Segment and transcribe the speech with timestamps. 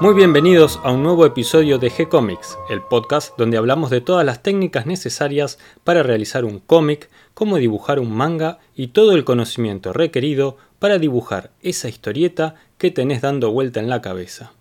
[0.00, 4.42] Muy bienvenidos a un nuevo episodio de G-Comics, el podcast donde hablamos de todas las
[4.42, 10.56] técnicas necesarias para realizar un cómic, cómo dibujar un manga y todo el conocimiento requerido
[10.78, 14.52] para dibujar esa historieta que tenés dando vuelta en la cabeza.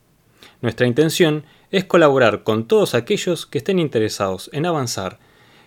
[0.61, 5.19] Nuestra intención es colaborar con todos aquellos que estén interesados en avanzar,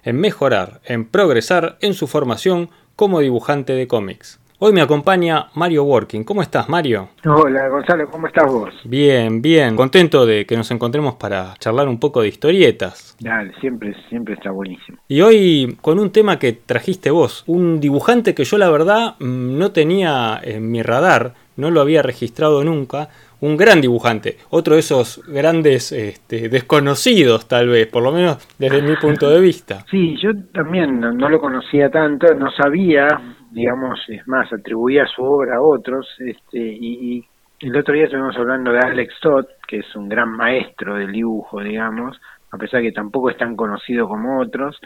[0.03, 4.39] en mejorar, en progresar en su formación como dibujante de cómics.
[4.65, 6.23] Hoy me acompaña Mario Working.
[6.23, 7.09] ¿Cómo estás, Mario?
[7.27, 8.73] Hola, Gonzalo, ¿cómo estás vos?
[8.85, 9.75] Bien, bien.
[9.75, 13.17] Contento de que nos encontremos para charlar un poco de historietas.
[13.19, 14.99] Dale, siempre, siempre está buenísimo.
[15.09, 19.59] Y hoy con un tema que trajiste vos, un dibujante que yo la verdad mm,
[19.59, 23.09] no tenía en mi radar, no lo había registrado nunca,
[23.41, 28.81] un gran dibujante, otro de esos grandes este, desconocidos tal vez, por lo menos desde
[28.81, 29.85] mi punto de vista.
[29.91, 33.21] Sí, yo también no, lo conocía tanto, no sabía,
[33.53, 37.25] digamos, es más, atribuía su obra a otros, este, y,
[37.61, 41.63] el otro día estuvimos hablando de Alex Todd, que es un gran maestro del dibujo,
[41.63, 44.81] digamos, a pesar que tampoco es tan conocido como otros,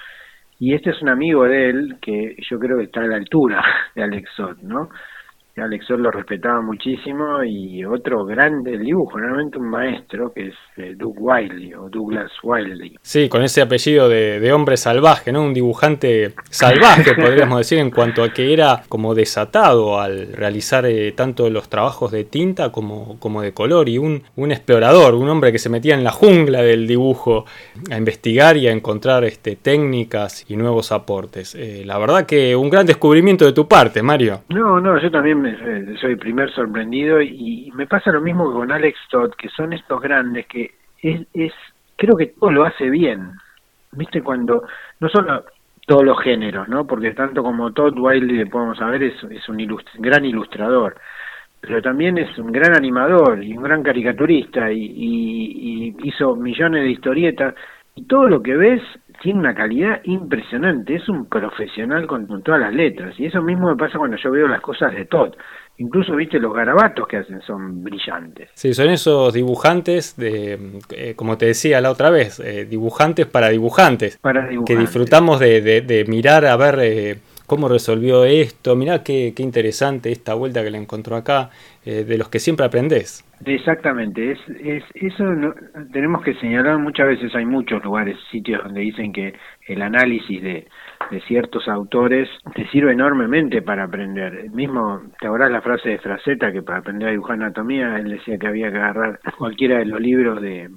[0.59, 3.65] y este es un amigo de él que yo creo que está a la altura
[3.95, 4.91] de Alex Todd, ¿no?
[5.59, 10.95] Alex lo respetaba muchísimo y otro grande del dibujo, realmente un maestro que es eh,
[10.95, 12.97] Doug Wiley o Douglas Wiley.
[13.01, 15.43] Sí, con ese apellido de, hombre salvaje, ¿no?
[15.43, 21.13] Un dibujante salvaje, podríamos decir, en cuanto a que era como desatado al realizar eh,
[21.13, 25.53] tanto los trabajos de tinta como, como de color y un, un, explorador, un hombre
[25.53, 27.47] que se metía en la jungla del dibujo
[27.91, 31.55] a investigar y a encontrar este, técnicas y nuevos aportes.
[31.55, 34.43] Eh, la verdad que un gran descubrimiento de tu parte, Mario.
[34.51, 35.46] No, no, yo también
[36.01, 39.73] soy el primer sorprendido y me pasa lo mismo que con Alex Todd, que son
[39.73, 41.53] estos grandes que es, es
[41.97, 43.33] creo que todo lo hace bien.
[43.93, 44.23] ¿Viste?
[44.23, 44.63] Cuando,
[45.01, 45.45] no solo
[45.87, 46.87] todos los géneros, ¿no?
[46.87, 49.67] Porque tanto como Todd Wiley, podemos saber, es, un
[49.99, 50.97] gran ilustrador,
[51.61, 56.91] pero también es un gran animador y un gran caricaturista y, y hizo millones de
[56.91, 57.55] historietas
[57.97, 58.83] y todo lo que ves
[59.23, 63.19] tiene una calidad impresionante, es un profesional con, todas las letras.
[63.19, 65.33] Y eso mismo me pasa cuando yo veo las cosas de Todd.
[65.79, 68.51] Incluso, viste, los garabatos que hacen son brillantes.
[68.55, 73.49] Sí, son esos dibujantes, de, eh, como te decía la otra vez, eh, dibujantes para
[73.49, 74.19] dibujantes.
[74.19, 74.75] Para dibujantes.
[74.75, 78.77] Que disfrutamos de, de, mirar a ver eh, cómo resolvió esto.
[78.77, 81.51] Mirá qué, qué, interesante esta vuelta que le encontró acá,
[81.85, 83.27] de los que siempre aprendes.
[83.45, 85.25] Exactamente, es, es eso
[85.93, 89.35] tenemos que señalar muchas veces hay muchos lugares, sitios donde dicen que
[89.67, 90.67] el análisis de,
[91.29, 94.51] ciertos autores te sirve enormemente para aprender.
[94.51, 98.39] mismo, te acordás la frase de Fraceta que para aprender a dibujar anatomía él decía
[98.39, 100.71] que había que agarrar cualquiera de los libros de,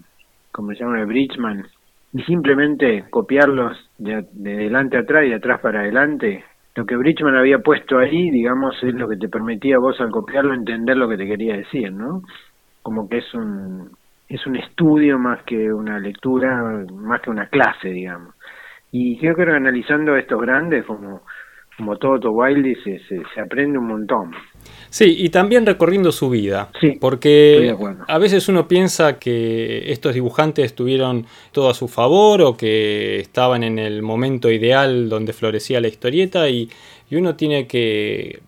[0.51, 1.65] como se llama, de Bridgman
[2.13, 6.43] y simplemente copiarlos de, de delante a atrás y de atrás para adelante
[6.79, 10.53] lo que Bridgman había puesto ahí, digamos, es lo que te permitía vos al copiarlo
[10.53, 12.21] entender lo que te quería decir, ¿no?
[12.81, 13.91] como que es un
[14.27, 18.35] es un estudio más que una lectura, más que una clase, digamos.
[18.91, 21.21] Y creo que analizando estos grandes, como,
[21.75, 24.31] como Toto Wiley, se, se, aprende un montón.
[24.89, 26.71] Sí, y también recorriendo su vida.
[26.81, 27.75] Sí, porque
[28.07, 33.63] a veces uno piensa que estos dibujantes tuvieron todo a su favor o que estaban
[33.63, 36.69] en el momento ideal donde florecía la historieta y,
[37.09, 38.41] y uno tiene que,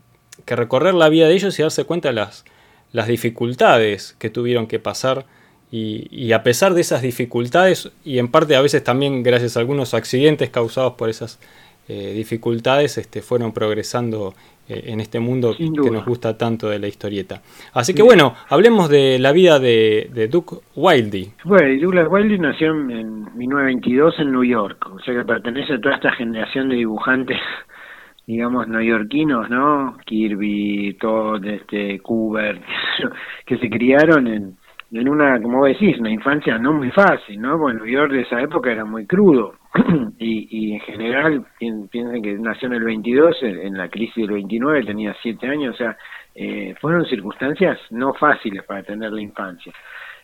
[0.46, 2.44] que recorrer la vida de ellos y darse cuenta de las
[2.92, 5.26] las dificultades que tuvieron que pasar
[5.74, 9.94] y, a pesar de esas dificultades y en parte a veces también gracias a algunos
[9.94, 11.40] accidentes causados por esas
[11.88, 14.36] eh, dificultades este, fueron progresando
[14.72, 17.42] en este mundo que nos gusta tanto de la historieta.
[17.74, 21.34] Así que bueno, hablemos de la vida de, de Duke Wildey.
[21.44, 25.96] Bueno, Douglas Wildey nació en 1922 en New York, o sea que pertenece a toda
[25.96, 27.38] esta generación de dibujantes
[28.28, 29.98] digamos, neoyorquinos, ¿no?
[30.06, 32.62] Kirby, Todd, este, Cooper,
[33.46, 34.58] que se criaron en,
[34.92, 37.58] en una, como decís, una infancia no muy fácil, ¿no?
[37.58, 39.54] New York de esa época era muy crudo.
[40.20, 44.84] y, y en general, piensen que nació en el 22, en la crisis del 29,
[44.84, 45.96] tenía 7 años, o sea,
[46.36, 49.72] eh, fueron circunstancias no fáciles para tener la infancia.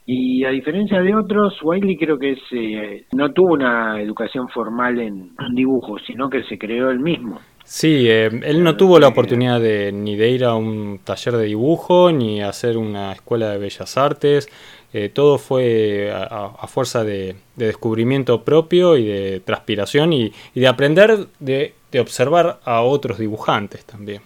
[0.06, 5.32] Y a diferencia de otros, Wiley creo que eh, no tuvo una educación formal en
[5.54, 7.40] dibujo, sino que se creó él mismo.
[7.70, 11.44] Sí, eh, él no tuvo la oportunidad de, ni de ir a un taller de
[11.48, 14.48] dibujo, ni hacer una escuela de bellas artes.
[14.94, 21.74] Eh, todo fue a, fuerza de, descubrimiento propio y de transpiración y, de aprender de,
[22.00, 24.22] observar a otros dibujantes también.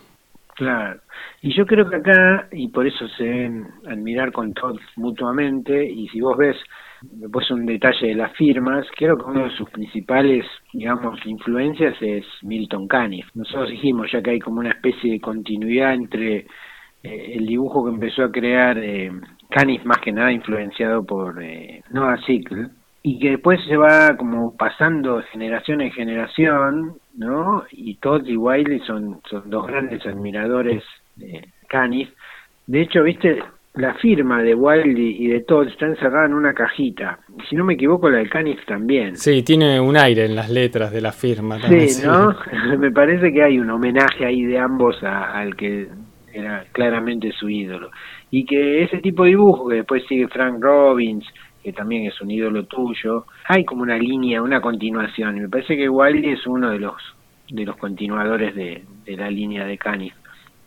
[0.54, 1.00] Claro.
[1.42, 6.08] Y yo creo que acá, y por eso se deben admirar con todos mutuamente, y
[6.10, 6.58] si vos ves
[7.02, 12.26] Después un detalle de las firmas, creo que uno de sus principales, digamos, influencias es
[12.44, 13.28] Milton Caniff.
[13.34, 16.46] Nosotros dijimos ya que hay como una especie de continuidad entre
[17.04, 19.12] eh, el dibujo que empezó a crear eh,
[19.50, 22.70] Canis más que nada influenciado por eh, Noah Sickle,
[23.04, 27.64] y que después se va como pasando de generación en generación, ¿no?
[27.72, 30.84] Y Todd y Wiley son, son dos grandes admiradores
[31.16, 32.10] de Canis.
[32.68, 37.20] De hecho, viste, la firma de Wiley y de Todd está encerrada en una cajita.
[37.50, 39.16] Si no me equivoco, la de Canis también.
[39.16, 41.58] Sí, tiene un aire en las letras de la firma.
[41.58, 42.36] También, sí, ¿no?
[42.78, 45.88] me parece que hay un homenaje ahí de ambos al que
[46.34, 47.92] era claramente su ídolo.
[48.30, 51.26] Y que ese tipo de dibujo que después sigue Frank Robbins,
[51.64, 55.38] que también es un ídolo tuyo, hay como una línea, una continuación.
[55.38, 56.96] Y me parece que Wiley es uno de los
[57.50, 60.14] de los continuadores de, de la línea de Canis.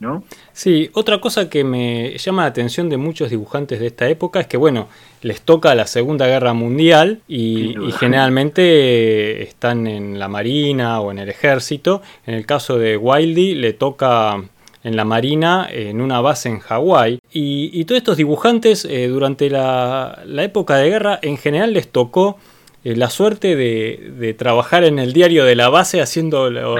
[0.00, 0.24] ¿No?
[0.52, 4.46] Sí, otra cosa que me llama la atención de muchos dibujantes de esta época es
[4.46, 4.88] que, bueno,
[5.22, 11.20] les toca la Segunda Guerra Mundial y, y, generalmente están en la Marina o en
[11.20, 12.02] el ejército.
[12.26, 14.42] En el caso de Wildy le toca
[14.84, 17.18] en la Marina, en una base en Hawái.
[17.32, 22.38] Y, todos estos dibujantes eh, durante la, época de guerra en general les tocó
[22.84, 26.78] eh, la suerte de, trabajar en el diario de la base haciendo los,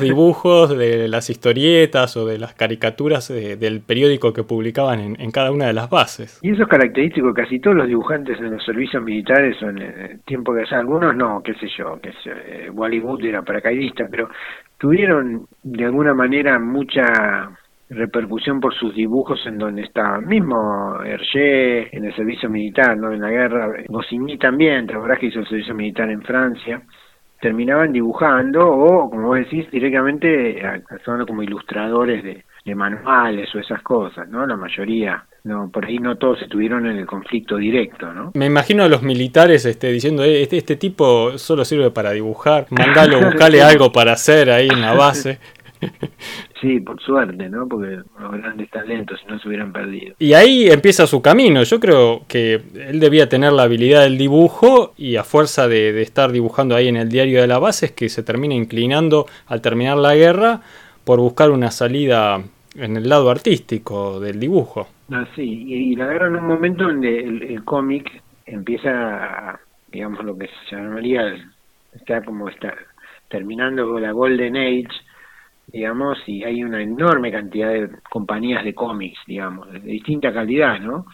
[0.00, 5.52] dibujos de las historietas o de las caricaturas eh, del periódico que publicaban en, cada
[5.52, 6.40] una de las bases.
[6.42, 10.52] Y eso es característico, casi todos los dibujantes en los servicios militares son en tiempo
[10.54, 14.28] que algunos no, qué sé yo, que sé, Wally Wood era paracaidista, pero
[14.78, 17.50] tuvieron de alguna manera mucha
[17.94, 23.20] repercusión por sus dibujos en donde estaba mismo Hergé en el servicio militar, no en
[23.20, 26.82] la guerra, Goscinny también, te que hizo el servicio militar en Francia,
[27.40, 32.44] terminaban dibujando o, como vos decís, directamente actuando como ilustradores de,
[32.74, 34.46] manuales o esas cosas, ¿no?
[34.46, 38.30] La mayoría no, por ahí no todos estuvieron en el conflicto directo, ¿no?
[38.32, 42.66] Me imagino a los militares este, diciendo, eh, este, este tipo solo sirve para dibujar,
[42.70, 45.38] mandalo, buscale algo para hacer ahí en la base.
[46.60, 47.68] Sí, por suerte, ¿no?
[47.68, 50.14] Porque los grandes talentos no se hubieran perdido.
[50.18, 51.62] Y ahí empieza su camino.
[51.62, 56.32] Yo creo que él debía tener la habilidad del dibujo y a fuerza de, estar
[56.32, 59.98] dibujando ahí en el diario de la base es que se termina inclinando al terminar
[59.98, 60.62] la guerra
[61.04, 62.42] por buscar una salida
[62.76, 64.88] en el lado artístico del dibujo.
[65.12, 69.60] Ah, sí, y, la guerra en un momento donde el, cómic empieza,
[69.92, 71.36] digamos, lo que se llamaría,
[71.92, 72.74] está como está
[73.28, 74.88] terminando con la Golden Age,
[75.66, 81.06] digamos, y hay una enorme cantidad de compañías de cómics, digamos, de distinta calidad, ¿no?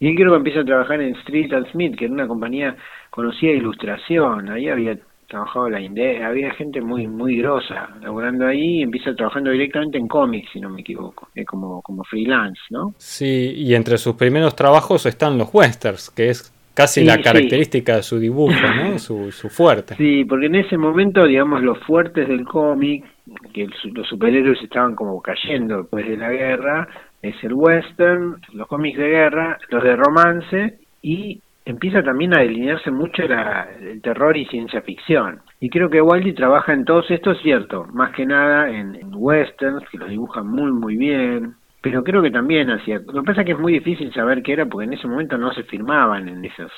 [0.00, 2.76] Y él creo que empieza a trabajar en Street and Smith, que era una compañía
[3.10, 8.78] conocida de ilustración, ahí había trabajado la Inde había gente muy muy grosa laborando ahí
[8.78, 12.94] y empieza trabajando directamente en cómics, si no me equivoco, es como, como freelance, ¿no?
[12.98, 18.02] Sí, y entre sus primeros trabajos están los westerns, que es casi la característica de
[18.02, 18.98] su dibujo, ¿no?
[18.98, 19.94] su, su fuerte.
[19.96, 23.04] Sí, porque en ese momento, digamos, los fuertes del cómic
[23.52, 26.88] que los superhéroes estaban como cayendo después de la guerra,
[27.22, 32.90] es el western, los cómics de guerra, los de romance y empieza también a delinearse
[32.90, 35.40] mucho el terror y ciencia ficción.
[35.60, 39.88] Y creo que Wiley trabaja en todos estos, cierto, más que nada en, en westerns,
[39.90, 41.54] que los dibujan muy muy bien,
[41.84, 42.98] pero creo que también hacía...
[42.98, 45.36] Lo que pasa es que es muy difícil saber qué era porque en ese momento
[45.36, 46.72] no se firmaban en esos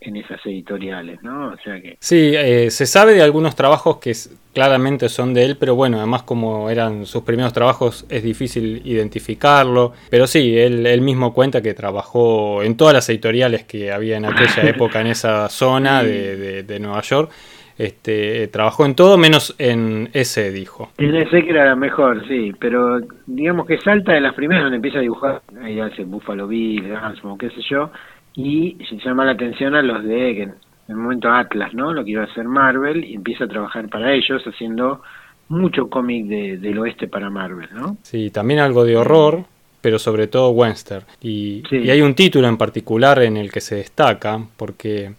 [0.00, 1.48] en esas editoriales, ¿no?
[1.48, 1.96] O sea que...
[2.00, 4.12] Sí, eh, se sabe de algunos trabajos que
[4.52, 9.92] claramente son de él, pero bueno, además como eran sus primeros trabajos es difícil identificarlo,
[10.10, 14.24] pero sí, él, él mismo cuenta que trabajó en todas las editoriales que había en
[14.24, 17.30] aquella época en esa zona de, de, Nueva York.
[17.78, 20.90] Este, trabajó en todo menos en ese, dijo.
[20.98, 24.76] En ese que era la mejor, sí, pero digamos que salta de las primeras donde
[24.76, 27.90] empieza a dibujar, ahí hace Buffalo Bill, Gunsmoke, qué sé yo,
[28.34, 30.54] y se llama la atención a los de en
[30.88, 31.92] el momento Atlas, ¿no?
[31.92, 35.02] Lo que iba a hacer Marvel y empieza a trabajar para ellos haciendo
[35.48, 37.96] mucho cómic de, del oeste para Marvel, ¿no?
[38.02, 39.44] Sí, también algo de horror,
[39.80, 41.04] pero sobre todo western.
[41.20, 45.12] Y, y hay un título en particular en el que se destaca porque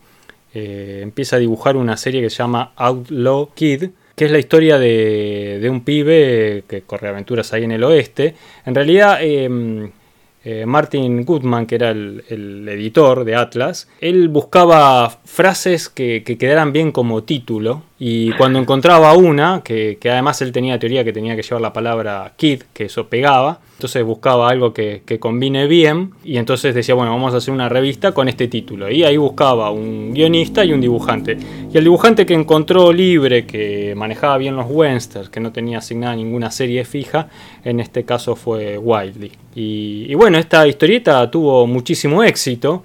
[0.53, 4.77] eh, empieza a dibujar una serie que se llama Outlaw Kid, que es la historia
[4.77, 8.35] de, de un pibe que corre aventuras ahí en el oeste.
[8.65, 9.89] En realidad, eh,
[10.45, 16.91] eh, Martin Goodman, que era el, editor de Atlas, él buscaba frases que, quedaran bien
[16.91, 21.61] como título y cuando encontraba una, que, además él tenía teoría que tenía que llevar
[21.61, 26.95] la palabra kid, que eso pegaba, entonces buscaba algo que, combine bien y entonces decía,
[26.95, 28.91] bueno, vamos a hacer una revista con este título.
[28.91, 31.37] Y ahí buscaba un guionista y un dibujante.
[31.73, 36.15] Y el dibujante que encontró libre, que manejaba bien los westerns, que no tenía asignada
[36.17, 37.29] ninguna serie fija,
[37.63, 39.31] en este caso fue Wildy.
[39.55, 42.83] Y, y bueno, esta historieta tuvo muchísimo éxito.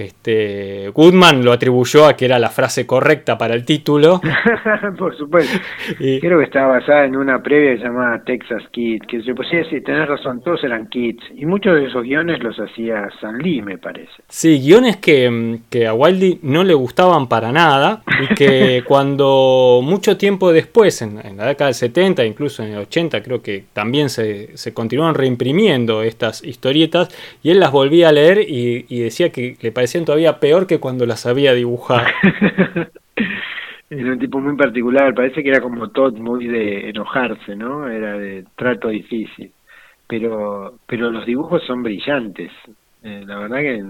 [0.00, 4.20] Este, Goodman lo atribuyó a que era la frase correcta para el título.
[4.98, 5.58] Por supuesto.
[5.98, 10.08] Creo que estaba basada en una previa llamada Texas Kids, que se podía decir, tenés
[10.08, 11.22] razón, todos eran kids.
[11.34, 14.10] Y muchos de esos guiones los hacía San Lee, me parece.
[14.28, 20.16] Sí, guiones que, que a Wildy no le gustaban para nada y que cuando mucho
[20.16, 24.56] tiempo después, en, la década del 70, incluso en el 80, creo que también se,
[24.56, 27.08] se continuaron reimprimiendo estas historietas
[27.42, 30.78] y él las volvía a leer y, y decía que le parecían todavía peor que
[30.78, 32.06] cuando las había dibujado.
[33.90, 37.88] era un tipo muy particular, parece que era como Todd muy de enojarse, ¿no?
[37.88, 39.50] Era de trato difícil.
[40.06, 42.52] Pero, pero los dibujos son brillantes.
[43.02, 43.84] Eh, la verdad que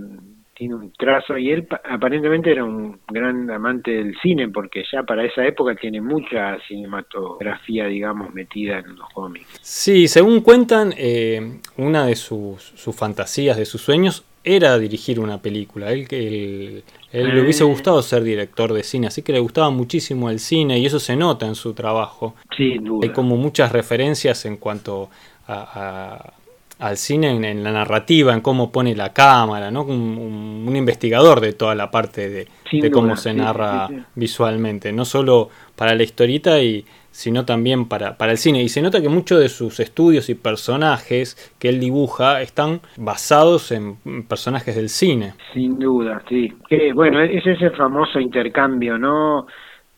[0.54, 5.24] tiene un trazo y él aparentemente era un gran amante del cine porque ya para
[5.24, 9.58] esa época tiene mucha cinematografía, digamos, metida en los cómics.
[9.60, 15.38] Sí, según cuentan, eh, una de sus, sus fantasías, de sus sueños, era dirigir una
[15.38, 15.92] película.
[15.92, 17.66] Él, él, él le hubiese eh.
[17.66, 21.16] gustado ser director de cine, así que le gustaba muchísimo el cine y eso se
[21.16, 22.34] nota en su trabajo.
[22.58, 25.10] Hay como muchas referencias en cuanto
[25.46, 26.32] a,
[26.78, 29.82] al cine en, la narrativa, en cómo pone la cámara, ¿no?
[29.82, 35.50] Un, un investigador de toda la parte de, de cómo se narra visualmente, no solo
[35.76, 38.62] para la historieta y sino también para, para el cine.
[38.62, 43.72] Y se nota que muchos de sus estudios y personajes que él dibuja están basados
[43.72, 43.96] en
[44.28, 45.34] personajes del cine.
[45.52, 46.52] Sin duda, sí.
[46.68, 49.46] Que, bueno, es ese famoso intercambio, ¿no?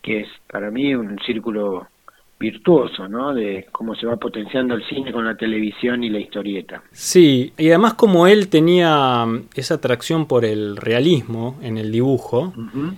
[0.01, 1.87] Que es para mí un círculo
[2.43, 3.33] virtuoso, ¿no?
[3.33, 6.83] De cómo se va potenciando el cine con la televisión y la historieta.
[6.91, 12.53] Sí, y además como él tenía esa atracción por el realismo en el dibujo,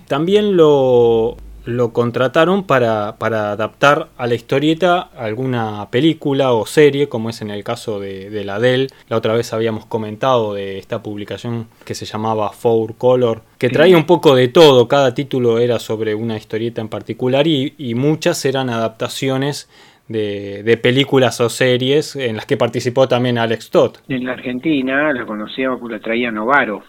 [0.07, 7.29] también lo lo contrataron para, para, adaptar a la historieta alguna película o serie, como
[7.29, 8.89] es en el caso de, de, la Dell.
[9.09, 13.97] La otra vez habíamos comentado de esta publicación que se llamaba Four Color, que traía
[13.97, 14.87] un poco de todo.
[14.87, 19.69] Cada título era sobre una historieta en particular y, y muchas eran adaptaciones
[20.07, 23.97] de, de, películas o series en las que participó también Alex Todd.
[24.07, 26.83] En la Argentina la conocíamos, la traía Novaro.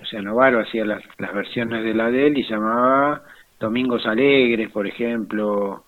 [0.00, 3.22] O sea, Novaro hacía las, las versiones de la Dell y llamaba
[3.58, 5.84] Domingos Alegres, por ejemplo,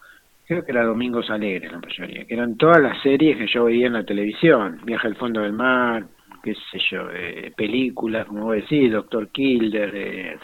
[0.46, 3.86] creo que era Domingos Alegres la mayoría, que eran todas las series que yo veía
[3.86, 6.06] en la televisión, Viaje al fondo del mar,
[6.42, 10.38] qué sé yo, eh, películas, como vos decís, Doctor Kilder, eh,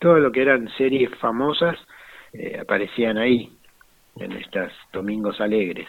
[0.00, 1.78] todo lo que eran series famosas
[2.32, 3.50] eh, aparecían ahí,
[4.16, 5.88] en estas Domingos Alegres.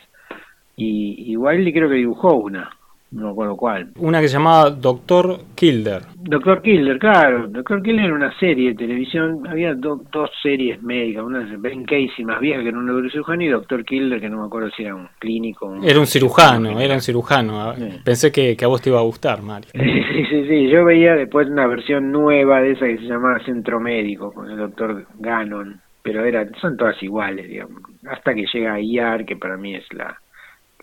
[0.77, 2.69] Y, y Wiley creo que dibujó una,
[3.11, 3.91] no me acuerdo cuál.
[3.97, 6.01] Una que se llamaba Doctor Kilder.
[6.17, 7.47] Doctor Kilder, claro.
[7.47, 9.47] Doctor Kilder era una serie de televisión.
[9.47, 11.23] Había dos series médicas.
[11.23, 14.41] Una de Ben Casey, más vieja que era un neurocirujano, y Doctor Kilder, que no
[14.41, 15.75] me acuerdo si era un clínico.
[15.83, 17.73] era un cirujano, era un cirujano.
[18.03, 19.69] Pensé que, a vos te iba a gustar, Mario.
[19.73, 20.69] sí, sí, sí.
[20.69, 24.57] Yo veía después una versión nueva de esa que se llamaba Centro Médico, con el
[24.57, 25.79] doctor Gannon.
[26.01, 27.81] Pero era, son todas iguales, digamos.
[28.07, 30.15] Hasta que llega IAR, que para mí es la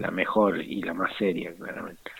[0.02, 2.10] la mejor y la más seria, claramente.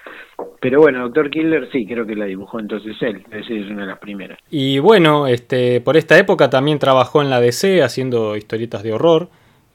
[0.61, 3.99] Pero bueno, Doctor Killer sí, creo que la dibujó entonces él, es una de las
[3.99, 4.39] primeras.
[4.51, 9.29] Y bueno, este, por esta época también trabajó en la DC haciendo historietas de horror,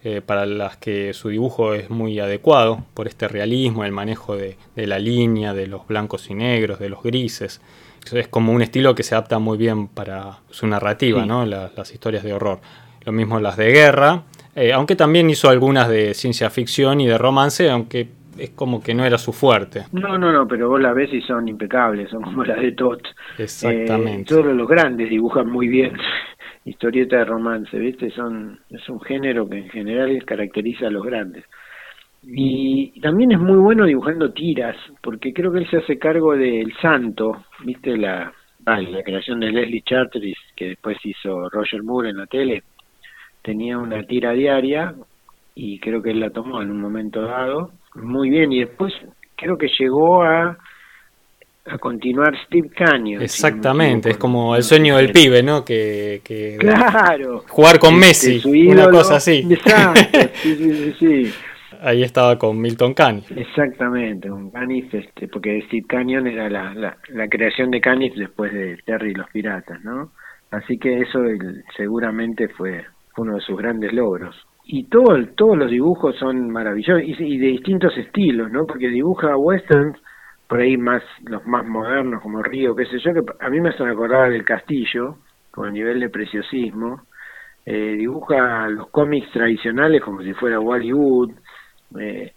[0.04, 4.56] eh, para las que su dibujo es muy adecuado, por este realismo, el manejo de,
[4.76, 7.62] la línea, de los blancos y negros, de los grises.
[8.14, 11.46] Es como un estilo que se adapta muy bien para su narrativa, ¿no?
[11.46, 12.62] las historias de horror.
[13.04, 14.24] Lo mismo las de guerra,
[14.58, 18.08] eh, aunque también hizo algunas de ciencia ficción y de romance, aunque
[18.40, 19.84] es como que no era su fuerte.
[19.92, 23.02] No, no, no, pero vos la ves y son impecables, son como las de Tot.
[23.38, 24.22] Exactamente.
[24.22, 25.94] Eh, todos los grandes dibujan muy bien
[26.66, 28.10] historieta de romance, ¿viste?
[28.10, 31.46] Son, es un género que en general caracteriza a los grandes.
[32.24, 36.74] Y también es muy bueno dibujando tiras, porque creo que él se hace cargo del
[36.82, 37.96] Santo, ¿viste?
[37.96, 38.34] La,
[38.66, 42.64] ah, la creación de Leslie Charteris, que después hizo Roger Moore en la tele
[43.48, 44.94] tenía una tira diaria
[45.56, 48.94] y creo que él la tomó en un momento dado muy bien y después
[49.38, 50.58] creo que llegó a
[51.70, 53.22] a continuar Steve Canyon.
[53.22, 55.66] Exactamente, es como el sueño del pibe, ¿no?
[55.66, 56.22] Que,
[56.58, 57.44] claro.
[57.50, 59.46] Jugar con este, Messi, una cosa así.
[59.50, 60.00] Exacto,
[60.42, 61.34] sí, sí, sí,
[61.82, 63.30] Ahí estaba con Milton Caniff.
[63.32, 68.54] Exactamente, con Caniff, este, porque Steve Canyon era la, la, la creación de Caniff después
[68.54, 70.12] de Terry y los Piratas, ¿no?
[70.52, 71.20] Así que eso
[71.76, 72.86] seguramente fue
[73.18, 74.36] uno de sus grandes logros.
[74.66, 78.66] Y todo, todos los dibujos son maravillosos y, de distintos estilos, ¿no?
[78.66, 79.98] Porque dibuja westerns,
[80.48, 83.70] por ahí más los más modernos como Río, qué sé yo, que a mí me
[83.70, 85.18] hacen acordar del Castillo,
[85.52, 87.02] con el nivel de preciosismo.
[87.66, 91.32] Eh, dibuja los cómics tradicionales como si fuera Wally Wood.
[92.00, 92.34] Eh,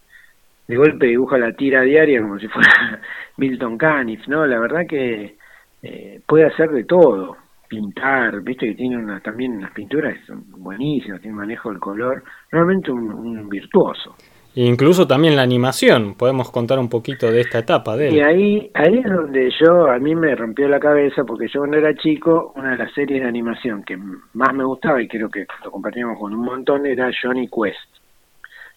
[0.67, 3.01] de golpe dibuja la tira diaria como si fuera
[3.37, 4.45] Milton Caniff, ¿no?
[4.45, 5.35] La verdad que
[5.83, 7.37] eh, puede hacer de todo
[7.71, 13.47] pintar, viste que tiene una, también unas pinturas buenísimas, tiene manejo del color, realmente un,
[13.47, 14.13] virtuoso.
[14.55, 18.15] Incluso también la animación, podemos contar un poquito de esta etapa de él.
[18.15, 21.77] Y ahí, ahí es donde yo, a mí me rompió la cabeza, porque yo cuando
[21.77, 25.47] era chico, una de las series de animación que más me gustaba, y creo que
[25.63, 28.01] lo compartíamos con un montón, era Johnny Quest.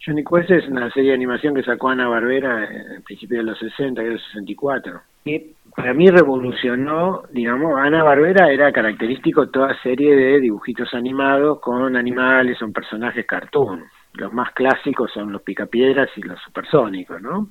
[0.06, 3.58] Johnny Quest es una serie de animación que sacó Ana Barbera en principio de los
[3.58, 5.00] 60, que era el 64.
[5.24, 11.96] Y para mí revolucionó, digamos, Ana Barbera era característico toda serie de dibujitos animados con
[11.96, 13.84] animales, son personajes cartoon.
[14.12, 17.48] Los más clásicos son los picapiedras y los supersónicos, ¿no?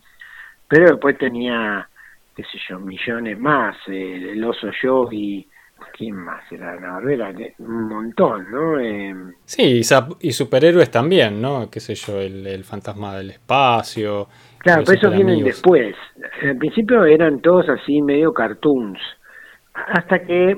[0.69, 1.89] Pero después tenía,
[2.33, 5.45] qué sé yo, millones más, eh, el oso yogi,
[5.91, 7.33] ¿quién más era Ana Barbera?
[7.59, 8.79] Un montón, ¿no?
[8.79, 9.13] Eh,
[9.43, 9.81] sí,
[10.21, 11.69] y, superhéroes también, ¿no?
[11.69, 14.29] Qué sé yo, el fantasma del espacio,
[14.63, 15.93] Claro, pero eso vienen después.
[16.41, 18.97] Al principio eran todos así medio cartoons.
[19.73, 20.57] Hasta que,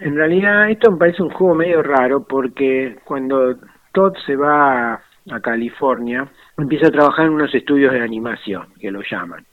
[0.00, 3.54] en realidad, esto me parece un juego medio raro porque cuando
[3.92, 9.02] Todd se va a California, empieza a trabajar en unos estudios de animación, que lo
[9.02, 9.44] llaman,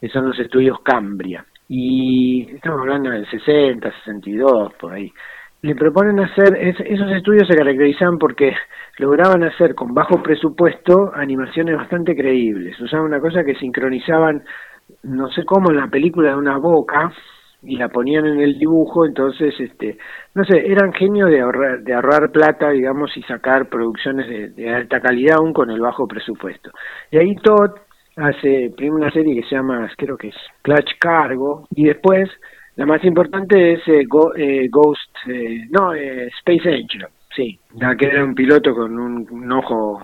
[0.00, 1.44] que son los estudios Cambria.
[1.68, 5.12] Y estamos hablando del 60, 62, por ahí
[5.62, 8.54] le proponen hacer, esos estudios se caracterizaban porque
[8.98, 12.80] lograban hacer con bajo presupuesto animaciones bastante creíbles.
[12.80, 14.42] Usaban una cosa que sincronizaban,
[15.02, 17.12] no sé cómo, en la película de una boca
[17.62, 19.98] y la ponían en el dibujo, entonces, este,
[20.34, 25.00] no sé, eran genios de ahorrar, de ahorrar plata, digamos, y sacar producciones de, alta
[25.00, 26.70] calidad aún con el bajo presupuesto.
[27.10, 27.72] Y ahí Todd
[28.16, 32.30] hace primero una serie que se llama, creo que es Clutch Cargo, y después
[32.80, 34.06] la más importante es eh,
[34.36, 37.06] eh, Ghost, eh, no, Space Angel,
[37.36, 37.60] sí,
[37.98, 40.02] que era un piloto con un, ojo,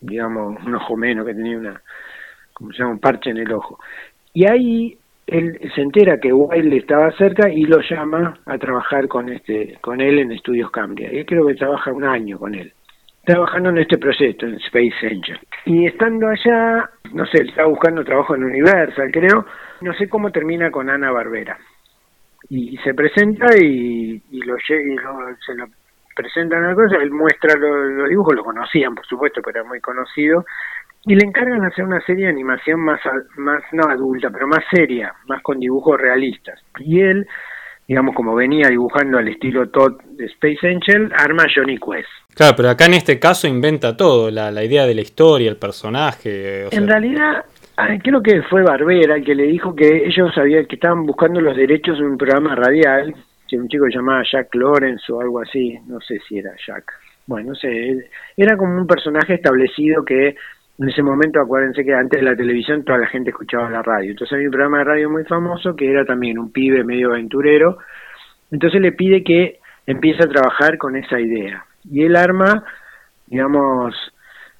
[0.00, 1.80] digamos, un ojo menos, que tenía una,
[2.52, 3.78] como se llama, un parche en el ojo.
[4.34, 9.28] Y ahí él se entera que Wilde estaba cerca y lo llama a trabajar con
[9.28, 11.12] este con él en Estudios Cambria.
[11.12, 12.72] Y creo que trabaja un año con él,
[13.24, 15.38] trabajando en este proyecto, en Space Angel.
[15.64, 19.46] Y estando allá, no sé, él estaba buscando trabajo en Universal, creo,
[19.80, 21.56] no sé cómo termina con Ana Barbera
[22.48, 24.96] y, se presenta y, lo, y
[25.46, 25.66] se lo
[26.16, 30.44] presentan a cosa, él muestra los, dibujos, lo conocían por supuesto, pero era muy conocido,
[31.04, 33.00] y le encargan hacer una serie de animación más,
[33.36, 36.60] más no adulta, pero más seria, más con dibujos realistas.
[36.80, 37.28] Y él,
[37.86, 42.08] digamos, como venía dibujando al estilo Todd de Space Angel, arma Johnny Quest.
[42.34, 45.58] Claro, pero acá en este caso inventa todo, la, la idea de la historia, el
[45.58, 46.66] personaje.
[46.74, 47.44] en realidad,
[48.02, 51.56] creo que fue Barbera el que le dijo que ellos sabían que estaban buscando los
[51.56, 53.14] derechos de un programa radial,
[53.48, 56.92] que un chico llamaba Jack Lawrence o algo así, no sé si era Jack.
[57.26, 60.36] Bueno, no sé, era como un personaje establecido que
[60.78, 64.10] en ese momento, acuérdense que antes de la televisión toda la gente escuchaba la radio.
[64.10, 67.78] Entonces había un programa de radio muy famoso que era también un pibe medio aventurero.
[68.50, 71.64] Entonces le pide que empiece a trabajar con esa idea.
[71.90, 72.62] Y él arma,
[73.26, 73.94] digamos,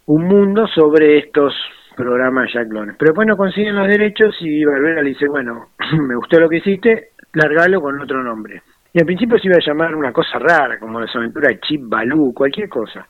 [0.06, 1.54] un mundo sobre estos
[1.96, 2.96] programa Jack Lawrence.
[2.98, 5.70] Pero después no consiguen los derechos y Barbera le dice, bueno,
[6.06, 8.62] me gustó lo que hiciste, largalo con otro nombre.
[8.92, 12.32] Y al principio se iba a llamar una cosa rara, como las aventuras Chip Baloo,
[12.32, 13.06] cualquier cosa.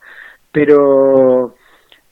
[0.51, 1.55] Pero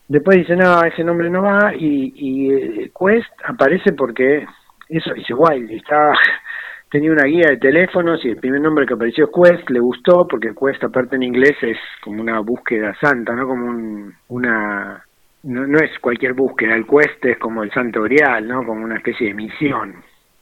[0.08, 4.46] después dice, no, ese nombre no va, y, y eh, Quest aparece porque,
[4.88, 6.14] eso dice Wild, estaba,
[6.90, 10.26] tenía una guía de teléfonos y el primer nombre que apareció es Quest, le gustó,
[10.26, 13.46] porque Quest aparte en inglés es como una búsqueda santa, ¿no?
[13.46, 15.04] Como un, una
[15.46, 18.66] no, no es cualquier búsqueda, el quest es como el santo grial, ¿no?
[18.66, 19.96] Como una especie de misión.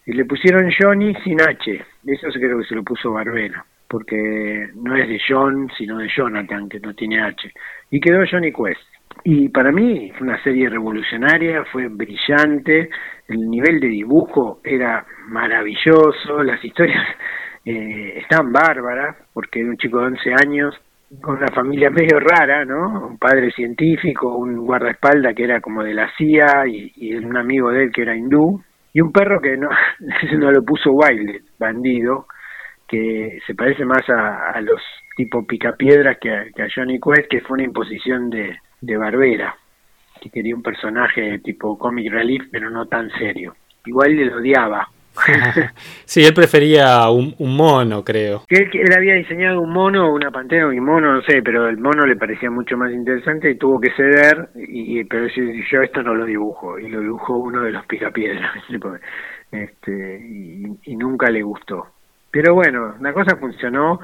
[0.06, 4.96] Y le pusieron Johnny sin H, eso creo que se lo puso Barbera, porque no
[4.96, 7.52] es de John, sino de Jonathan, que no tiene H.
[7.92, 8.82] Y quedó Johnny Quest.
[9.26, 12.90] Y para mí fue una serie revolucionaria, fue brillante,
[13.28, 17.06] el nivel de dibujo era maravilloso, las historias
[17.66, 20.82] eh, están bárbaras, porque era un chico de 11 años
[21.22, 23.08] con una familia medio rara, ¿no?
[23.08, 27.84] Un padre científico, un guardaespaldas que era como de la CIA y, un amigo de
[27.84, 28.62] él que era hindú,
[28.94, 29.70] y un perro que no,
[30.38, 32.28] no lo puso Wilde, bandido,
[32.88, 34.82] que se parece más a, los
[35.16, 39.56] tipo picapiedras que a, que a Johnny Quest, que fue una imposición de, de Barbera,
[40.22, 43.56] que quería un personaje tipo comic relief, pero no tan serio.
[43.86, 44.88] Igual le odiaba,
[46.06, 48.44] sí, él prefería un, mono, creo.
[48.48, 52.06] Que él, había diseñado un mono una pantera un mono, no sé, pero el mono
[52.06, 56.26] le parecía mucho más interesante y tuvo que ceder, y, pero yo esto no lo
[56.26, 58.52] dibujo, y lo dibujó uno de los picapiedras,
[59.52, 61.88] este, y, y nunca le gustó.
[62.32, 64.00] Pero bueno, la cosa funcionó,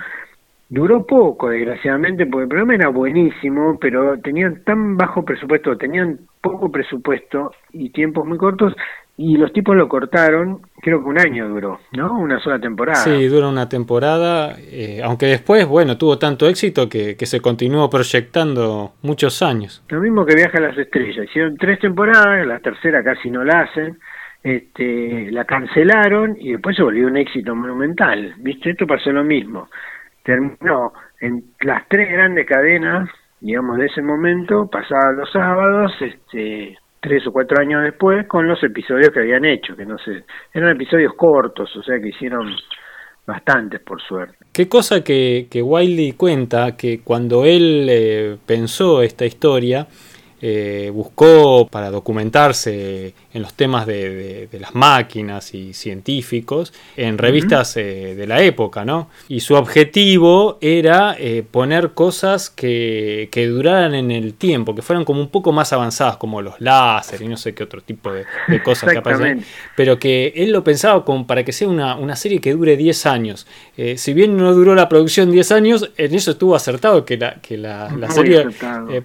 [0.71, 6.71] Duró poco, desgraciadamente, porque el programa era buenísimo, pero tenían tan bajo presupuesto, tenían poco
[6.71, 8.75] presupuesto y tiempos muy cortos,
[9.17, 12.19] y los tipos lo cortaron, creo que un año duró, ¿no?
[12.19, 12.99] Una sola temporada.
[12.99, 17.89] Sí, dura una temporada, eh, aunque después, bueno, tuvo tanto éxito que, que, se continuó
[17.89, 19.83] proyectando muchos años.
[19.89, 23.61] Lo mismo que Viaja a las Estrellas, hicieron tres temporadas, la tercera casi no la
[23.61, 23.97] hacen,
[24.43, 28.69] este, la cancelaron y después se volvió un éxito monumental, ¿viste?
[28.69, 29.67] Esto pasó lo mismo
[30.23, 37.25] terminó en las tres grandes cadenas, digamos, de ese momento, pasaban los sábados, este, tres
[37.27, 41.13] o cuatro años después, con los episodios que habían hecho, que no sé, eran episodios
[41.15, 42.55] cortos, o sea que hicieron
[43.25, 44.37] bastantes por suerte.
[44.51, 49.87] Qué cosa que, que Wiley cuenta, que cuando él eh, pensó esta historia,
[50.41, 58.15] eh, buscó para documentarse en los temas de, las máquinas y científicos en revistas eh,
[58.15, 59.09] de la época, ¿no?
[59.27, 65.05] Y su objetivo era eh, poner cosas que, que, duraran en el tiempo, que fueran
[65.05, 68.25] como un poco más avanzadas, como los láser y no sé qué otro tipo de,
[68.63, 69.43] cosas que aparecen,
[69.75, 73.05] pero que él lo pensaba como para que sea una, una serie que dure 10
[73.05, 73.47] años.
[73.95, 77.57] si bien no duró la producción 10 años, en eso estuvo acertado que la, que
[77.57, 78.47] la, la serie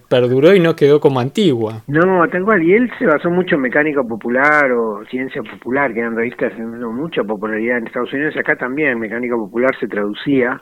[0.09, 1.83] perduró y no quedó como antigua.
[1.87, 2.63] No, tal cual.
[2.63, 6.93] Y él se basó mucho en mecánica popular o ciencia popular, que eran revistas teniendo
[6.93, 8.37] mucha popularidad en Estados Unidos.
[8.37, 10.61] Acá también mecánica popular se traducía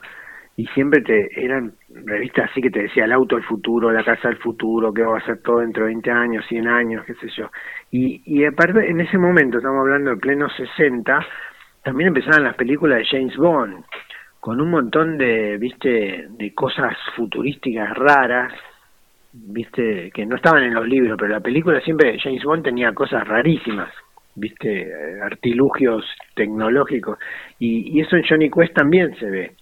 [0.57, 4.29] y siempre te eran revistas así que te decía el auto del futuro, la casa
[4.29, 7.29] del futuro, que va a ser todo dentro de 20 años, 100 años, qué sé
[7.37, 7.51] yo.
[7.91, 11.27] Y, y aparte, en ese momento, estamos hablando de pleno 60,
[11.83, 13.85] también empezaban las películas de James Bond,
[14.41, 18.53] con un montón de, viste, de cosas futurísticas raras,
[19.33, 23.27] viste, que no estaban en los libros, pero la película siempre James Bond tenía cosas
[23.27, 23.93] rarísimas,
[24.35, 27.19] viste, eh, artilugios tecnológicos,
[27.59, 29.53] y, eso en Johnny Quest también se ve.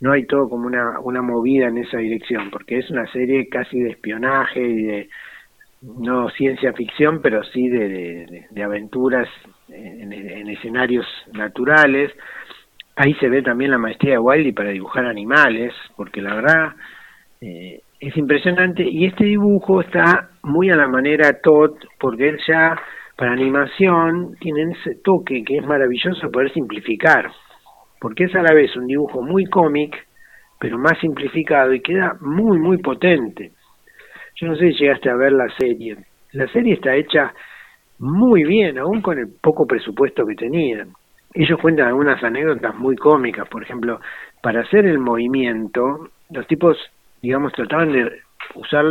[0.00, 3.80] No hay todo como una, una movida en esa dirección, porque es una serie casi
[3.80, 5.08] de espionaje y de,
[5.82, 9.28] no ciencia ficción, pero sí de, de, aventuras
[9.68, 12.10] en, en, escenarios naturales.
[12.96, 16.72] Ahí se ve también la maestría de Wiley para dibujar animales, porque la verdad
[17.40, 18.82] eh, es impresionante.
[18.82, 22.76] Y este dibujo está muy a la manera Todd porque él ya
[23.16, 27.30] para animación tiene ese toque que es maravilloso poder simplificar.
[28.00, 29.94] Porque es a la vez un dibujo muy cómic
[30.58, 33.52] pero más simplificado y queda muy muy potente.
[34.36, 35.96] Yo no sé si llegaste a ver la serie.
[36.32, 37.34] La serie está hecha
[37.98, 40.92] muy bien aún con el poco presupuesto que tenían
[41.32, 44.00] ellos cuentan algunas anécdotas muy cómicas por ejemplo
[44.42, 46.76] para hacer el movimiento los tipos
[47.24, 48.20] digamos, trataban de
[48.54, 48.84] usar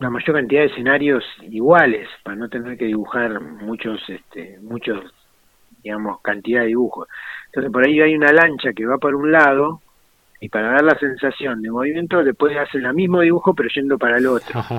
[0.00, 4.98] la mayor cantidad de escenarios iguales para no tener que dibujar muchos, este, muchos,
[5.84, 7.06] digamos, cantidad de dibujos.
[7.46, 9.80] Entonces por ahí hay una lancha que va por un lado
[10.40, 13.98] y para dar la sensación de movimiento le puede hacer el mismo dibujo pero yendo
[13.98, 14.60] para el otro.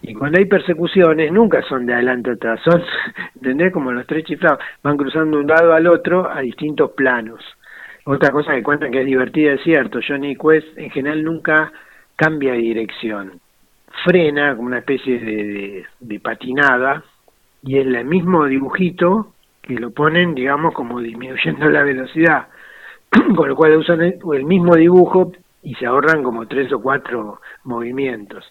[0.00, 2.80] Y cuando hay persecuciones, nunca son de adelante atrás, son,
[3.34, 3.72] ¿entendés?
[3.72, 7.42] Como los tres chiflados, van cruzando un lado al otro a distintos planos.
[8.10, 11.70] Otra cosa que cuentan que es divertida es cierto, Johnny Quest en general nunca
[12.16, 13.38] cambia de dirección,
[14.02, 17.04] frena como una especie de, de, patinada
[17.62, 22.48] y es el mismo dibujito que lo ponen, digamos, como disminuyendo la velocidad,
[23.36, 28.42] con lo cual usan el, mismo dibujo y se ahorran como tres o cuatro movimientos.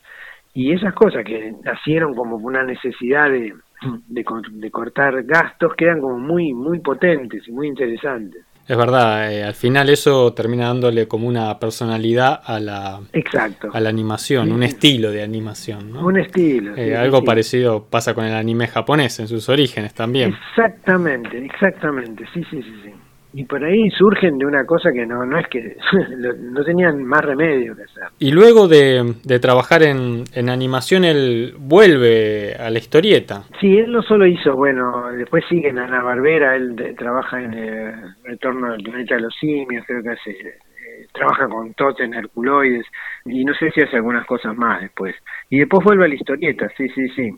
[0.53, 3.55] Y esas cosas que nacieron como una necesidad de,
[4.07, 8.45] de, de cortar gastos quedan como muy, muy potentes y muy interesantes.
[8.67, 13.69] Es verdad, eh, al final eso termina dándole como una personalidad a la, Exacto.
[13.71, 15.93] A la animación, un estilo de animación.
[15.93, 16.05] ¿no?
[16.05, 16.75] Un estilo.
[16.75, 20.35] Eh, algo parecido pasa con el anime japonés en sus orígenes también.
[20.49, 22.73] Exactamente, exactamente, sí, sí, sí.
[22.83, 23.06] sí
[23.37, 25.77] y por ahí surgen de una cosa que no, no es que
[26.41, 28.05] no tenían más remedio que hacer.
[28.17, 33.43] Y luego de, de trabajar en, en, animación, él vuelve a la historieta.
[33.61, 38.15] Sí, él no solo hizo, bueno, después sigue en Ana Barbera, él trabaja en el
[38.23, 42.87] Retorno del Planeta de los Simios, creo que hace, eh, trabaja con Totem, Herculoides,
[43.25, 45.13] y no sé si hace algunas cosas más después.
[45.51, 47.29] Y después vuelve a la historieta, sí, sí, sí.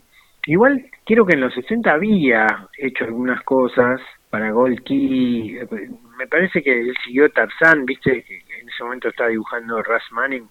[0.46, 2.46] Igual quiero que en los 60 había
[2.78, 5.58] hecho algunas cosas, para Gold Key.
[6.16, 10.48] Me parece que él siguió Tarzán, viste, que en ese momento estaba dibujando Ras Manning,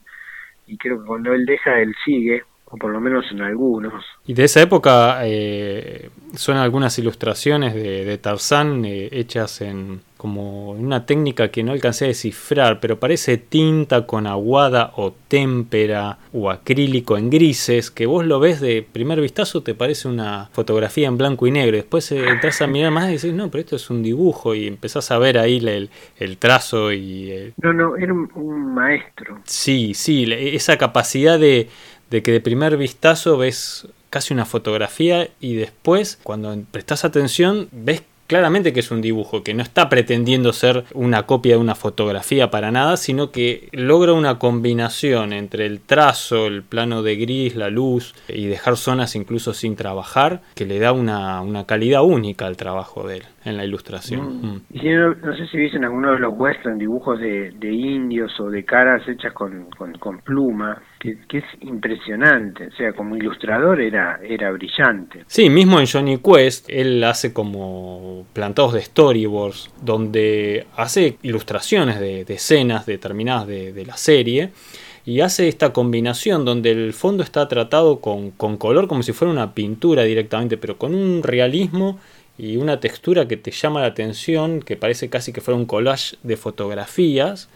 [0.67, 4.05] y creo que cuando él deja, él sigue, o por lo menos en algunos.
[4.27, 10.71] Y de esa época eh, son algunas ilustraciones de, de Tarzán eh, hechas en como
[10.71, 16.49] una técnica que no alcancé a descifrar, pero parece tinta con aguada o témpera o
[16.49, 21.17] acrílico en grises, que vos lo ves de primer vistazo, te parece una fotografía en
[21.17, 21.77] blanco y negro.
[21.77, 24.67] Después eh, entras a mirar más y dices, no, pero esto es un dibujo y
[24.67, 27.53] empezás a ver ahí el, el trazo y...
[27.61, 29.39] No, no, era un, un maestro.
[29.45, 31.69] Sí, sí, esa capacidad de,
[32.09, 38.03] de que de primer vistazo ves casi una fotografía y después cuando prestas atención ves
[38.29, 42.51] claramente que es un dibujo, que no está pretendiendo ser una copia de una fotografía
[42.51, 47.71] para nada, sino que logra una combinación entre el trazo, el plano de gris, la
[47.71, 52.55] luz y dejar zonas incluso sin trabajar, que le da una, una calidad única al
[52.55, 54.41] trabajo de él en la ilustración.
[54.41, 54.61] Mm.
[54.73, 58.49] Y no, no, sé si viste alguno de los western dibujos de, de indios o
[58.49, 63.81] de caras hechas con, con, con pluma, que, que, es impresionante, o sea, como ilustrador
[63.81, 65.23] era, era brillante.
[65.27, 72.25] Sí, mismo en Johnny Quest, él hace como plantados de storyboards, donde hace ilustraciones de,
[72.25, 74.51] de escenas determinadas de, de la serie
[75.09, 79.31] y hace esta combinación donde el fondo está tratado con, con, color como si fuera
[79.31, 81.99] una pintura directamente, pero con un realismo
[82.39, 86.15] y una textura que te llama la atención, que parece casi que fuera un collage
[86.23, 87.49] de fotografías.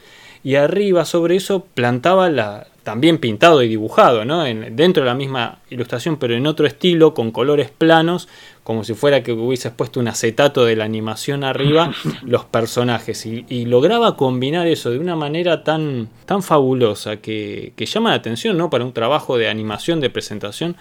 [0.43, 4.45] Y arriba sobre eso plantaba la, también pintado y dibujado, ¿no?
[4.45, 8.27] En, dentro de la misma ilustración, pero en otro estilo, con colores planos,
[8.65, 11.93] como si fuera que hubieses puesto un acetato de la animación arriba,
[12.23, 13.25] los personajes.
[13.25, 18.17] Y, y lograba combinar eso de una manera tan, tan fabulosa que, que, llama la
[18.17, 18.69] atención, ¿no?
[18.69, 20.75] Para un trabajo de animación, de presentación.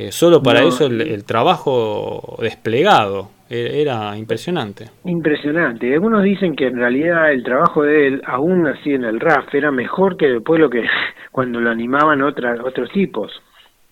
[0.00, 4.84] Eh, solo para no, eso el, el, trabajo desplegado era impresionante.
[5.04, 5.92] Impresionante.
[5.92, 9.72] Algunos dicen que en realidad el trabajo de él, aún así en el RAF, era
[9.72, 10.84] mejor que después lo que
[11.32, 13.32] cuando lo animaban otra, otros tipos.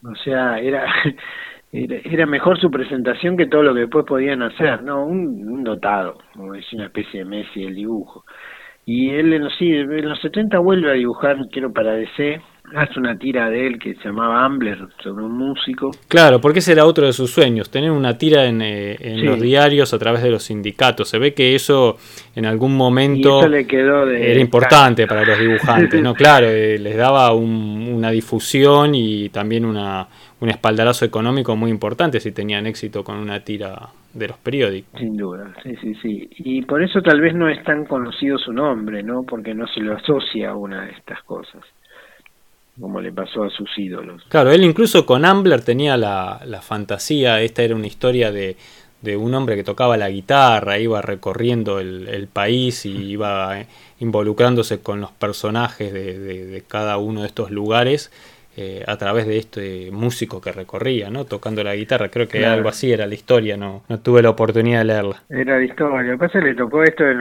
[0.05, 0.87] O sea, era,
[1.73, 4.85] era mejor su presentación que todo lo que después podían hacer.
[4.85, 8.25] No, un, un dotado, como decía una especie de Messi el dibujo.
[8.85, 12.41] Y él en los, sí, en los 70 vuelve a dibujar, quiero para DC,
[12.75, 15.91] hace una tira de él que se llamaba Ambler sobre un músico.
[16.09, 19.23] Claro, porque ese era otro de sus sueños, tener una tira en, eh, en sí.
[19.23, 21.09] los diarios a través de los sindicatos.
[21.09, 21.97] Se ve que eso
[22.35, 26.15] en algún momento le quedó de era importante para los dibujantes, ¿no?
[26.27, 30.09] Claro, eh, les daba un, una difusión y también una,
[30.41, 34.99] un espaldarazo económico muy importante si tenían éxito con una tira de los periódicos.
[34.99, 36.29] Sin duda, sí, sí, sí.
[36.39, 39.25] Y por eso tal vez no es tan conocido su nombre, ¿no?
[39.25, 41.63] Porque no se lo asocia a una de estas cosas
[42.81, 44.23] como le pasó a sus ídolos.
[44.29, 48.57] Claro, él incluso con Ambler tenía la, la fantasía, esta era una historia de,
[49.03, 53.67] de, un hombre que tocaba la guitarra, iba recorriendo el, el país y iba eh,
[54.01, 58.11] involucrándose con los personajes de, de, de, cada uno de estos lugares
[58.59, 61.25] eh, a través de este músico que recorría, ¿no?
[61.25, 62.55] Tocando la guitarra, creo que claro.
[62.55, 65.23] algo así era la historia, no, no tuve la oportunidad de leerla.
[65.29, 67.21] Era la historia, lo que pasa es que le tocó esto en,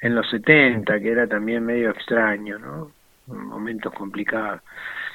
[0.00, 2.90] en los 70, que era también medio extraño, ¿no?
[3.26, 4.60] Momentos complicados.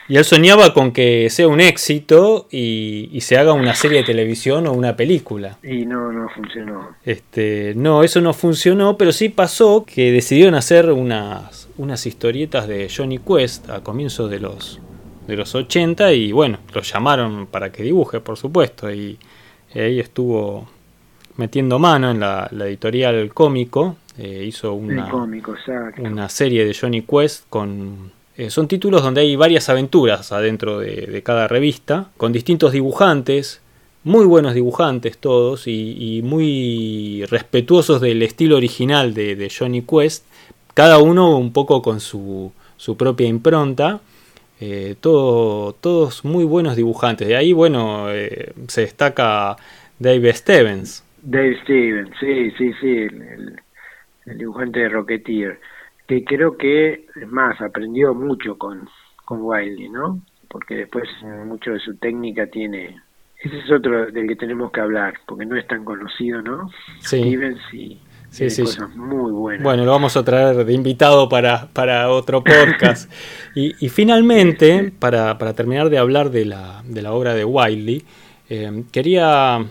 [0.08, 4.04] Y él soñaba con que sea un éxito y, y, se haga una serie de
[4.06, 5.60] televisión o una película.
[5.62, 6.95] Y no, no funcionó.
[7.06, 12.89] Este, no, eso no funcionó, pero sí pasó que decidieron hacer unas, unas historietas de
[12.89, 14.82] Johnny Quest a comienzos de los,
[15.28, 18.91] de los 80 y bueno, lo llamaron para que dibuje, por supuesto.
[18.91, 19.19] Y,
[19.76, 20.67] y ahí estuvo
[21.38, 25.55] metiendo mano en la, la editorial cómico eh, hizo una, cómico,
[25.97, 28.12] una serie de Johnny Quest con...
[28.36, 33.62] Eh, son títulos donde hay varias aventuras adentro de, de, cada revista, con distintos dibujantes,
[34.03, 40.25] muy buenos dibujantes todos y, y muy respetuosos del estilo original de, de, Johnny Quest,
[40.73, 43.99] cada uno un poco con su, su propia impronta.
[44.62, 47.27] Eh, todo, todos muy buenos dibujantes.
[47.27, 49.55] De ahí, bueno, eh, se destaca
[49.97, 51.03] Dave Stevens.
[51.21, 52.88] Dave Stevens, sí, sí, sí.
[52.88, 53.60] El, el
[54.25, 55.60] el dibujante de Rocketeer,
[56.08, 58.89] que creo que, es más, aprendió mucho con,
[59.25, 60.21] con Wiley, ¿no?
[60.47, 61.08] Porque después
[61.45, 62.99] mucho de su técnica tiene...
[63.41, 66.69] Ese es otro del que tenemos que hablar, porque no es tan conocido, ¿no?
[66.99, 67.19] Sí.
[67.19, 67.99] Stevens y
[68.32, 68.63] sí, sí.
[68.63, 69.63] cosas muy buenas.
[69.63, 73.10] Bueno, lo vamos a traer de invitado para, para otro podcast.
[73.55, 78.03] y, y, finalmente, para, para, terminar de hablar de la, de la obra de Wiley,
[78.49, 79.63] eh, quería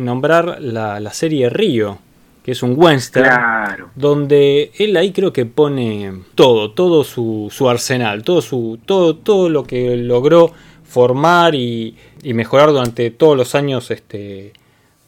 [0.00, 1.98] nombrar la, la serie Río,
[2.46, 3.90] que es un western, claro.
[3.96, 9.48] donde él ahí creo que pone todo, todo su, su, arsenal, todo, su, todo, todo
[9.48, 10.52] lo que logró
[10.84, 14.52] formar y, y mejorar durante todos los años este,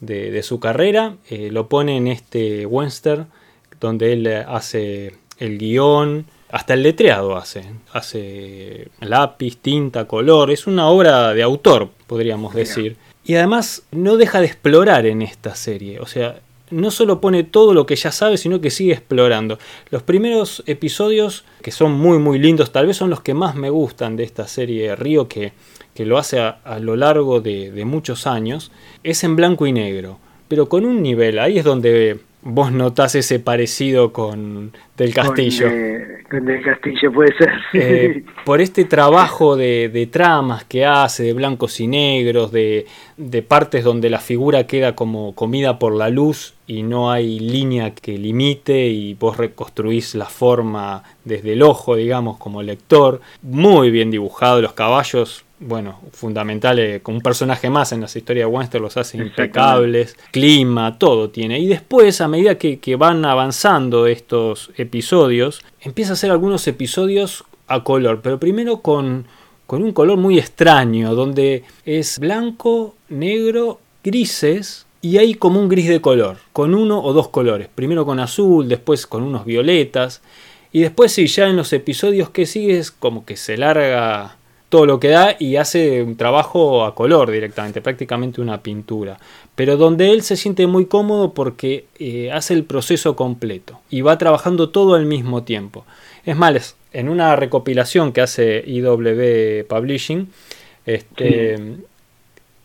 [0.01, 3.29] de, de su carrera, eh, lo pone en este western,
[3.79, 10.89] donde él hace el guion, hasta el letreado hace, hace lápiz, tinta, color, es una
[10.89, 12.97] obra de autor, podríamos decir.
[13.25, 17.75] Y además no deja de explorar en esta serie, o sea, no solo pone todo
[17.75, 19.59] lo que ya sabe, sino que sigue explorando.
[19.91, 23.71] Los primeros episodios, que son muy muy lindos, tal vez son los que más me
[23.71, 25.53] gustan de esta serie Río, que,
[25.95, 28.71] que lo hace a, lo largo de, de, muchos años,
[29.03, 33.41] es en blanco y negro, pero con un nivel, ahí es donde vos notás ese
[33.41, 35.69] parecido con Del Castillo.
[36.31, 37.53] Con, Del Castillo puede ser.
[37.75, 43.43] Eh, por este trabajo de, de, tramas que hace, de blancos y negros, de, de,
[43.43, 48.17] partes donde la figura queda como comida por la luz y no hay línea que
[48.17, 53.21] limite y vos reconstruís la forma desde el ojo, digamos, como lector.
[53.43, 58.55] Muy bien dibujado, los caballos bueno, fundamentales, como un personaje más en las historias de
[58.55, 61.59] Western, los hace impecables, clima, todo tiene.
[61.59, 67.85] Y después, a medida que, van avanzando estos episodios, empieza a hacer algunos episodios a
[67.85, 69.27] color, pero primero con,
[69.67, 75.89] con un color muy extraño, donde es blanco, negro, grises, y hay como un gris
[75.89, 77.69] de color, con uno o dos colores.
[77.73, 80.23] Primero con azul, después con unos violetas.
[80.73, 84.38] Y después sí, ya en los episodios que sigues como que se larga
[84.69, 89.19] todo lo que da y hace un trabajo a color directamente, prácticamente una pintura.
[89.55, 94.19] Pero donde él se siente muy cómodo porque eh, hace el proceso completo y va
[94.19, 95.85] trabajando todo al mismo tiempo.
[96.25, 100.29] Es más, en una recopilación que hace IW Publishing,
[100.85, 101.57] este,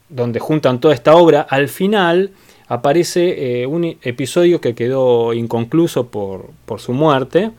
[0.09, 2.31] donde juntan toda esta obra, al final
[2.67, 7.51] aparece eh, un episodio que quedó inconcluso por, por su muerte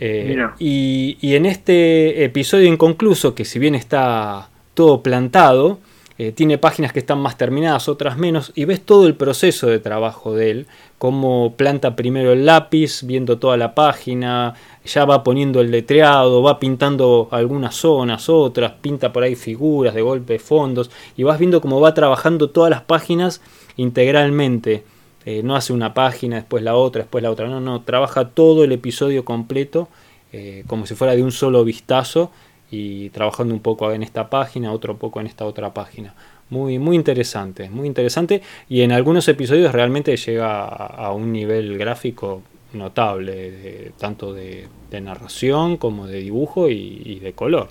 [0.00, 5.78] eh, y, en este episodio inconcluso, que si bien está todo plantado,
[6.18, 9.78] eh, tiene páginas que están más terminadas, otras menos, y ves todo el proceso de
[9.78, 10.66] trabajo de él,
[10.98, 16.58] cómo planta primero el lápiz, viendo toda la página, ya va poniendo el letreado, va
[16.58, 21.80] pintando algunas zonas, otras, pinta por ahí figuras de golpe, fondos, y vas viendo cómo
[21.80, 23.40] va trabajando todas las páginas
[23.76, 24.84] integralmente.
[25.30, 28.64] Eh, no hace una página, después la otra, después la otra, no, no, trabaja todo
[28.64, 29.90] el episodio completo
[30.32, 32.30] eh, como si fuera de un solo vistazo
[32.70, 36.14] y trabajando un poco en esta página, otro poco en esta otra página.
[36.48, 42.40] Muy, muy interesante, muy interesante y en algunos episodios realmente llega a, un nivel gráfico
[42.72, 47.68] notable, tanto de, narración como de dibujo y, de color.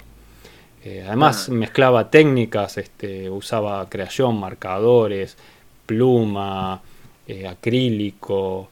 [0.86, 5.38] Eh, además mezclaba técnicas, este, usaba creación, marcadores,
[5.88, 6.84] pluma,
[7.28, 8.70] eh, acrílico,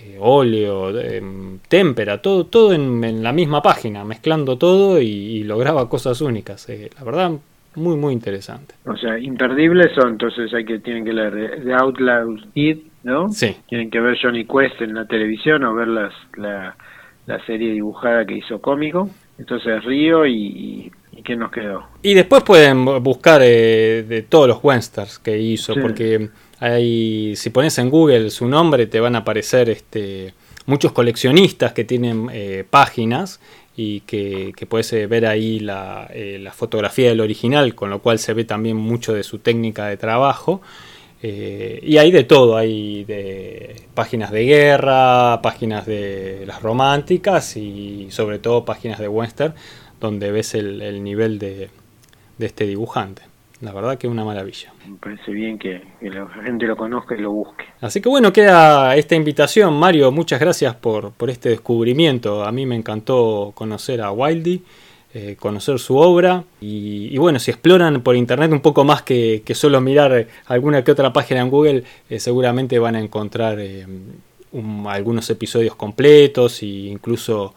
[0.00, 6.22] eh, óleo, em, témpera, todo, todo en, la misma página, mezclando todo y, lograba cosas
[6.22, 6.68] únicas.
[6.70, 7.32] Eh, la verdad,
[7.74, 8.74] muy, muy interesante.
[8.86, 13.28] O sea, imperdibles son, entonces hay que, tienen que leer The Outlaw Kid, ¿no?
[13.28, 13.54] Sí.
[13.68, 16.74] Tienen que ver Johnny Quest en la televisión o ver las, la,
[17.26, 19.10] la serie dibujada que hizo cómico.
[19.38, 21.84] Entonces Río y, y ¿qué nos quedó?
[22.02, 26.30] Y después pueden buscar de todos los westerns que hizo, porque
[26.62, 30.34] si pones en Google su nombre, te van a aparecer este,
[30.66, 33.40] muchos coleccionistas que tienen eh, páginas
[33.76, 38.34] y que, puedes eh, ver ahí eh, la, fotografía del original, con lo cual se
[38.34, 40.60] ve también mucho de su técnica de trabajo.
[41.22, 43.06] y hay de todo, hay
[43.94, 49.54] páginas de guerra, páginas de las románticas y sobre todo páginas de western,
[50.00, 51.70] donde ves el, nivel de
[52.40, 53.31] este dibujante.
[53.62, 54.74] La verdad que es una maravilla.
[54.88, 57.64] Me parece bien que, la gente lo conozca y lo busque.
[57.80, 59.74] Así que bueno, queda esta invitación.
[59.74, 62.44] Mario, muchas gracias por, por este descubrimiento.
[62.44, 64.64] A mí me encantó conocer a Wildy,
[65.14, 66.42] eh, conocer su obra.
[66.60, 71.12] Y, bueno, si exploran por internet un poco más que, solo mirar alguna que otra
[71.12, 73.86] página en Google, eh, seguramente van a encontrar eh,
[74.86, 77.54] algunos episodios completos e incluso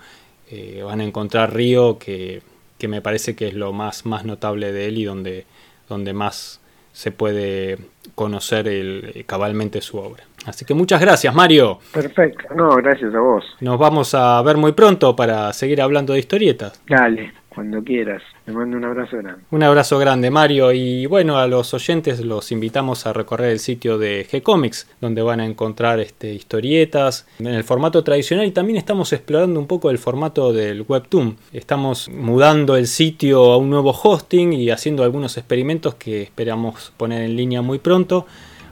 [0.85, 2.41] van a encontrar Río, que,
[2.77, 5.45] que me parece que es lo más, más notable de él y donde
[5.87, 7.77] donde más se puede
[8.15, 10.23] conocer el, cabalmente su obra.
[10.45, 11.79] Así que muchas gracias, Mario.
[11.91, 13.43] Perfecto, no, gracias a vos.
[13.59, 16.81] Nos vamos a ver muy pronto para seguir hablando de historietas.
[16.87, 17.33] Dale.
[17.55, 18.21] Cuando quieras.
[18.43, 19.41] Te mando un abrazo grande.
[19.49, 20.73] Un abrazo grande, Mario.
[20.73, 25.39] Y bueno, a los oyentes los invitamos a recorrer el sitio de G-Comics, donde van
[25.39, 29.97] a encontrar este, historietas en el formato tradicional y también estamos explorando un poco el
[29.97, 31.37] formato del Webtoon.
[31.53, 37.23] Estamos mudando el sitio a un nuevo hosting y haciendo algunos experimentos que esperamos poner
[37.23, 38.25] en línea muy pronto.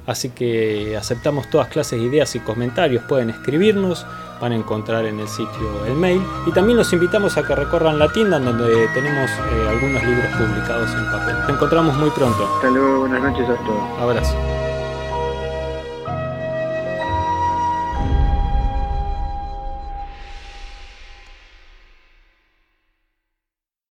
[0.06, 3.04] Así que aceptamos todas clases de ideas y comentarios.
[3.04, 4.06] Pueden escribirnos,
[4.42, 6.22] van a encontrar en el sitio el mail.
[6.46, 10.90] Y también los invitamos a que recorran la tienda donde tenemos eh, algunos libros publicados
[10.94, 11.36] en papel.
[11.40, 12.50] Nos encontramos muy pronto.
[12.56, 14.02] Hasta luego, buenas noches a todos.
[14.02, 14.63] Abrazo.